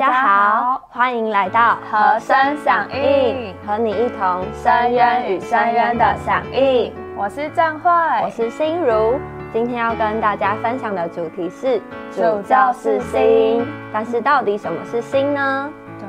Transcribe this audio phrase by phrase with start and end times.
[0.00, 6.90] 大家好，欢迎来到和声响应，和你一同深渊与深渊的响应。
[7.14, 7.90] 我是郑慧，
[8.24, 9.20] 我是心如。
[9.52, 11.78] 今天要跟大家分享的主题是
[12.10, 13.62] 主教是心，
[13.92, 15.70] 但是到底什么是心呢？
[15.98, 16.08] 对，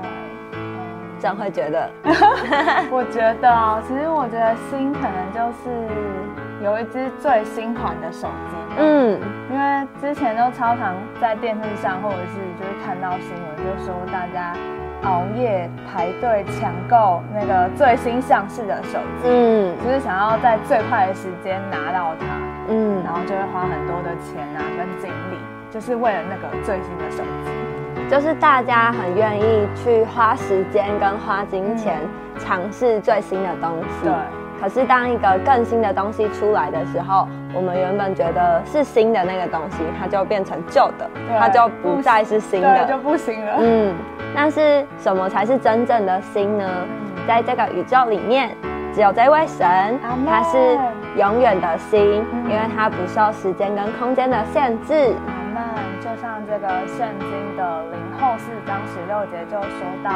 [1.19, 1.89] 郑慧觉得，
[2.89, 5.69] 我觉得啊，其实我觉得心可能就是
[6.63, 8.55] 有一只最新款的手机。
[8.77, 9.19] 嗯，
[9.51, 14.55] 因为之前都超常在电视上，或者是就是看到新闻，就说大家
[15.03, 22.25] 熬夜排队抢购那个最新上市的手机，嗯，就是想要在最快的时间拿到它，
[22.69, 25.37] 嗯，然后就会花很多的钱啊跟精力，
[25.69, 31.99] 就是为了那个最新的手机，就是大家很愿意去花时间跟花金钱
[32.37, 34.40] 尝试最新的东西，对。
[34.61, 41.09] 可是当一个更新的东西出来的时候，我们原本觉得是新的那个东西，它就变成旧的，
[41.39, 43.55] 它就不再是新的，就不行了。
[43.57, 43.95] 嗯，
[44.35, 46.69] 但是什么才是真正的新呢？
[47.27, 48.55] 在这个宇宙里面，
[48.93, 50.77] 只有这位神，他是
[51.17, 55.15] 永远的心，因为他不受时间跟空间的限制。
[55.99, 60.11] 就像这个圣经的零后四章十六节就说到。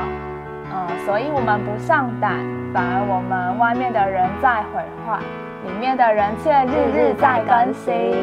[0.74, 2.40] 嗯，所以我们不上胆，
[2.74, 5.20] 反而我们外面的人在毁坏，
[5.66, 8.14] 里面的人却日日在更新。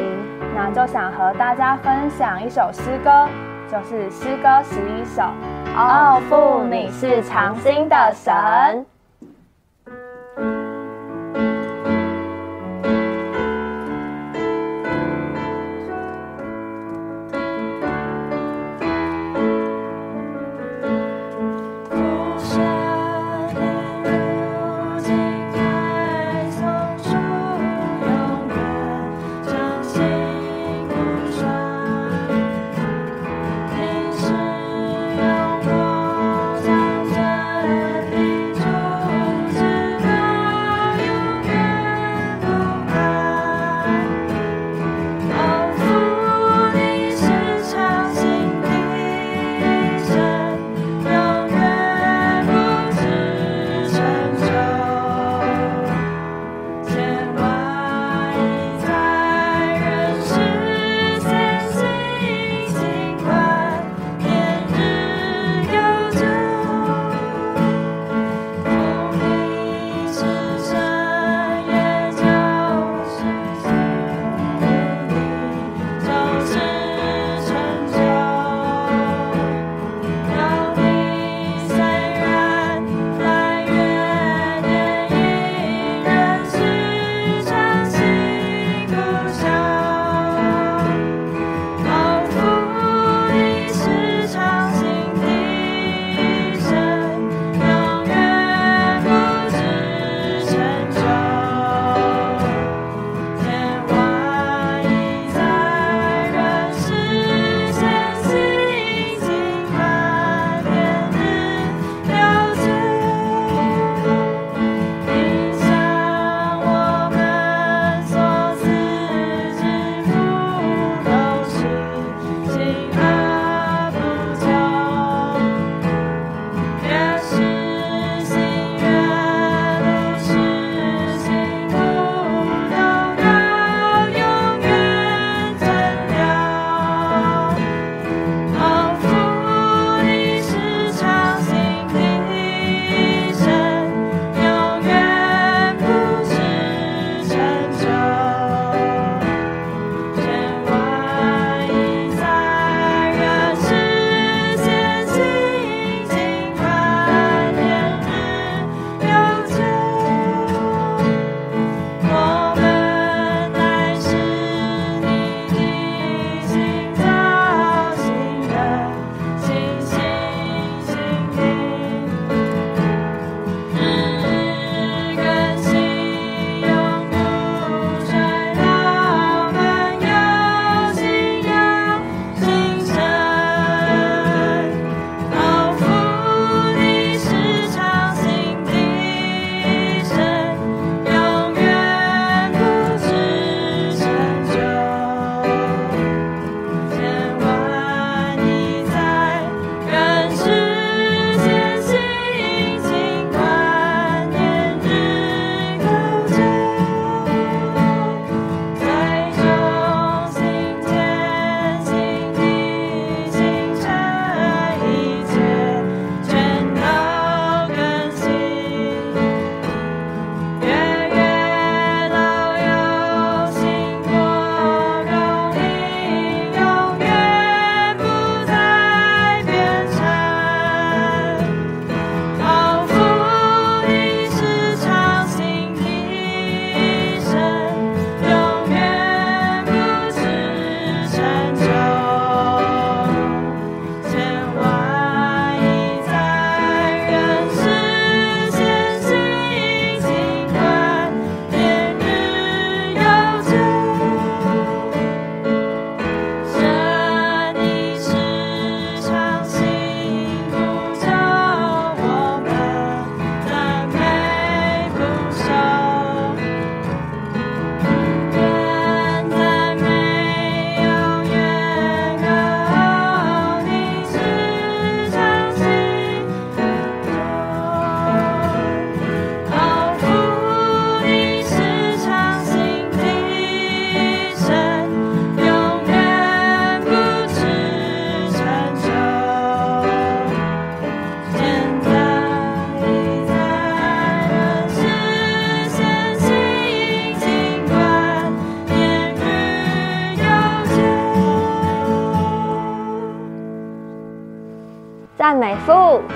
[0.55, 3.27] 那就想和大家分享一首诗歌，
[3.71, 5.23] 就是诗歌十一首。
[5.75, 8.92] 哦，父，你是长心的神。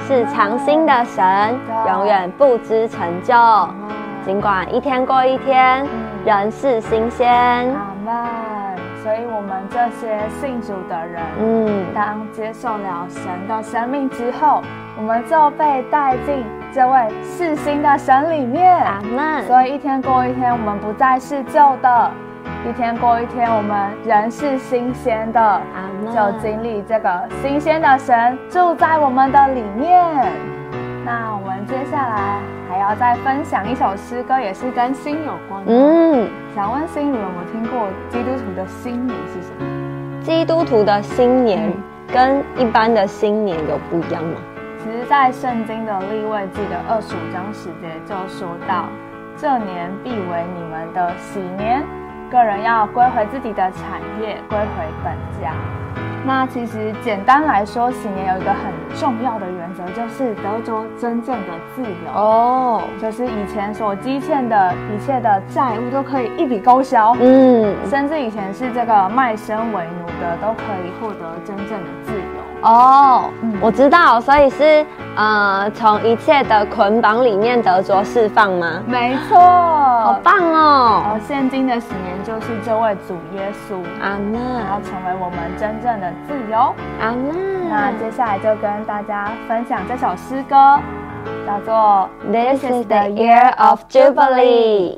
[0.08, 3.34] 是长心的神，永远不知成就。
[4.26, 5.86] 尽管一天过一天，
[6.24, 7.30] 人是新鲜。
[7.76, 8.78] 阿门。
[9.04, 14.62] 所以，我们这些信主的人，嗯，当接受了神的生命之后，
[14.98, 18.82] 我们就被带进这位是新的神里面。
[18.86, 19.46] 阿门。
[19.46, 22.12] 所以，一天过一天，我们不再是旧的。
[22.66, 25.62] 一天过一天，我们人是新鲜的，
[26.14, 30.32] 就经历这个新鲜的神住在我们的里面。
[31.06, 32.40] 那我们接下来
[32.70, 35.64] 还要再分享一首诗歌，也是跟心有关。
[35.68, 40.22] 嗯，想问心如有没有听过基督徒的新年是什么？
[40.24, 41.72] 基督徒的新年
[42.12, 44.42] 跟一般的新年有不一样吗？
[44.84, 48.90] 其实，在圣经的立位记的二十五章十节就说到，
[49.38, 51.82] 这年必为你们的喜年。
[52.30, 55.54] 个人要归回自己的产业，归回本家。
[56.26, 62.12] 那其实简单来说，行年有一个很重要的原则，就是得着真正的自由。
[62.14, 71.88] 哦，就是以前所积欠的一切的债务都可以一笔勾销，嗯，甚至以前是这个卖身为奴的，都可以获得真正的
[72.62, 73.30] 哦，
[73.62, 78.82] 我知道，所以是呃，从一切的捆绑里面得着释放吗？
[78.86, 81.04] 没错，好棒哦！
[81.12, 87.70] 而现今的喜年就是这位主耶稣，阿门，然后成为我们真正的自由，阿门。
[87.70, 90.80] 那接下来就跟大家分享这首诗歌，
[91.46, 94.96] 叫做《This is the Year of Jubilee》。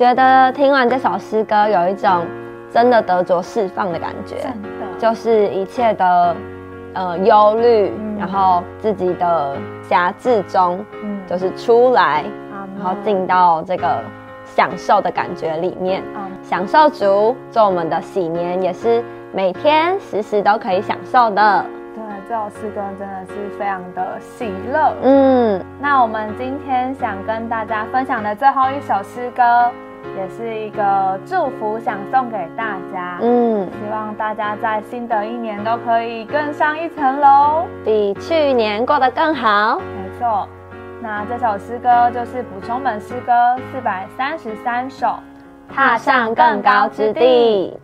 [0.00, 2.24] 觉得听完这首诗歌，有一种
[2.72, 4.50] 真的得着释放的感觉，
[4.98, 6.34] 就是一切的
[6.94, 10.82] 呃忧虑，然后自己的辖制中，
[11.26, 12.24] 就是出来，
[12.78, 14.02] 然后进到这个
[14.46, 16.02] 享受的感觉里面，
[16.42, 19.04] 享受足做我们的喜年，也是
[19.34, 21.66] 每天时时都可以享受的。
[21.94, 24.94] 对，这首诗歌真的是非常的喜乐。
[25.02, 29.70] 嗯，那我们今天想跟大家分享的最后一首诗歌。
[30.16, 33.18] 也是一个祝福，想送给大家。
[33.22, 39.78] 嗯，希望大家在新的一年都可以更上一层楼，比去年过得更好。
[39.78, 40.48] 没错，
[41.00, 43.32] 那这首诗歌就是补充本诗歌
[43.72, 45.14] 四百三十三首，
[45.74, 47.78] 踏上更高之地。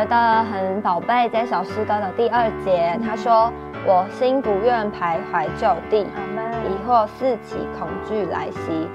[0.00, 3.52] 觉得很宝贝这首诗歌的第二节，他说
[3.84, 6.06] ：“我心不愿徘徊就地，
[6.64, 8.88] 疑惑四起，恐惧来袭。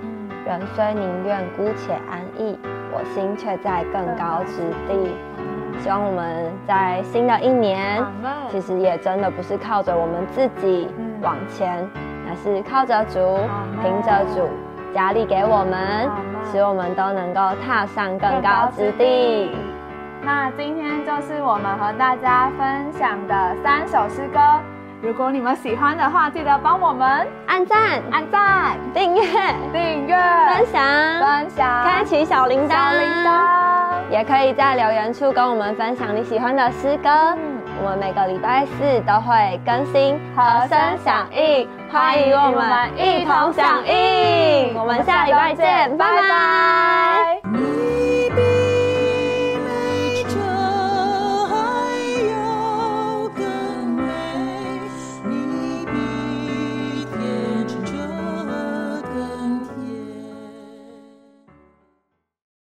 [0.48, 2.58] 人虽宁愿姑且安逸，
[2.92, 5.12] 我心却在更高之地。”
[5.80, 8.04] 希望我们在新的一年，
[8.50, 10.90] 其实也真的不是靠着我们自己
[11.22, 11.88] 往前，
[12.28, 13.20] 而是靠着主，
[13.84, 14.50] 凭着主
[14.92, 16.10] 加力给我们，
[16.52, 19.52] 使我们都能够踏上更高之地。
[20.22, 24.40] 那今天就是我们和大家分享的三首诗歌。
[25.02, 29.22] 如果你们喜欢的话，记得帮我们按赞、按赞、订阅、
[29.72, 30.82] 订阅、分享、
[31.22, 32.70] 分享、开启小铃铛。
[32.70, 37.38] 小铃铛也可以在留言处跟我们分享你喜欢的诗歌。
[37.84, 44.74] 我们每个礼拜四都会更新和声响应，欢迎我们一同响应。
[44.74, 47.42] 我们下礼拜见，拜拜。